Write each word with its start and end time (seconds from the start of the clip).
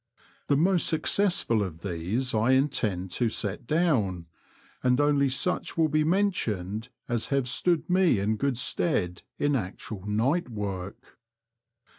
The 0.47 0.57
most 0.57 0.87
successful 0.87 1.61
of 1.61 1.83
these 1.83 2.33
I 2.33 2.53
intend 2.53 3.11
to 3.11 3.29
set 3.29 3.67
down, 3.67 4.25
and 4.81 4.99
only 4.99 5.29
such 5.29 5.77
will 5.77 5.89
be 5.89 6.03
mentioned 6.03 6.89
as 7.07 7.27
have 7.27 7.47
stood 7.47 7.87
me 7.87 8.17
in 8.17 8.37
good 8.37 8.57
stead 8.57 9.21
in 9.37 9.55
actual 9.55 10.03
night 10.07 10.49
work. 10.49 11.19